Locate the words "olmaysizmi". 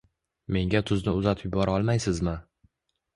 1.81-2.33